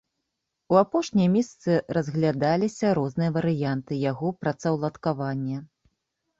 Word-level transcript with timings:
У 0.73 0.77
апошнія 0.83 1.27
месяцы 1.35 1.75
разглядаліся 1.99 2.95
розныя 3.01 3.29
варыянты 3.37 3.93
яго 4.11 4.27
працаўладкавання. 4.47 5.57